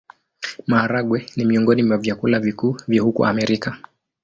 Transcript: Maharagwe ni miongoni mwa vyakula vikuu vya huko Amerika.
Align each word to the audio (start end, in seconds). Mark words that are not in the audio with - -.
Maharagwe 0.67 1.25
ni 1.35 1.45
miongoni 1.45 1.83
mwa 1.83 1.97
vyakula 1.97 2.39
vikuu 2.39 2.77
vya 2.87 3.01
huko 3.03 3.25
Amerika. 3.25 3.77